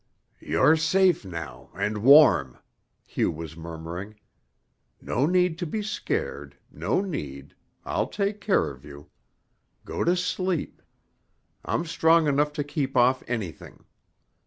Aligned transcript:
"You're 0.39 0.77
safe 0.77 1.23
now, 1.23 1.69
and 1.75 1.99
warm," 1.99 2.57
Hugh 3.05 3.29
was 3.29 3.55
murmuring. 3.55 4.15
"No 4.99 5.27
need 5.27 5.59
to 5.59 5.67
be 5.67 5.83
scared, 5.83 6.57
no 6.71 7.01
need. 7.01 7.53
I'll 7.85 8.07
take 8.07 8.41
care 8.41 8.71
of 8.71 8.83
you. 8.83 9.11
Go 9.85 10.03
to 10.03 10.15
sleep. 10.15 10.81
I'm 11.63 11.85
strong 11.85 12.25
enough 12.25 12.51
to 12.53 12.63
keep 12.63 12.97
off 12.97 13.21
anything. 13.27 13.85